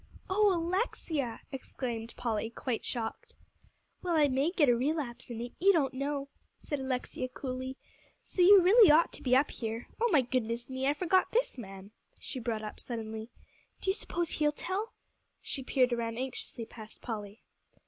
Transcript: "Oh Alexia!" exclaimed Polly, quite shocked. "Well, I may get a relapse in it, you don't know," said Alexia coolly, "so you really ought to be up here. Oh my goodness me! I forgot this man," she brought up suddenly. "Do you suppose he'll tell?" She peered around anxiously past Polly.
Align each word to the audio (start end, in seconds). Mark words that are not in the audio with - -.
"Oh 0.31 0.51
Alexia!" 0.51 1.41
exclaimed 1.51 2.15
Polly, 2.17 2.49
quite 2.49 2.83
shocked. 2.83 3.35
"Well, 4.01 4.15
I 4.15 4.29
may 4.29 4.49
get 4.49 4.67
a 4.67 4.75
relapse 4.75 5.29
in 5.29 5.39
it, 5.41 5.51
you 5.59 5.71
don't 5.71 5.93
know," 5.93 6.29
said 6.63 6.79
Alexia 6.79 7.27
coolly, 7.29 7.77
"so 8.19 8.41
you 8.41 8.63
really 8.63 8.89
ought 8.89 9.13
to 9.13 9.21
be 9.21 9.35
up 9.35 9.51
here. 9.51 9.89
Oh 10.01 10.09
my 10.11 10.23
goodness 10.23 10.71
me! 10.71 10.87
I 10.87 10.95
forgot 10.95 11.31
this 11.33 11.55
man," 11.55 11.91
she 12.17 12.39
brought 12.39 12.63
up 12.63 12.79
suddenly. 12.79 13.29
"Do 13.79 13.91
you 13.91 13.93
suppose 13.93 14.29
he'll 14.31 14.51
tell?" 14.51 14.93
She 15.39 15.61
peered 15.61 15.93
around 15.93 16.17
anxiously 16.17 16.65
past 16.65 17.03
Polly. 17.03 17.43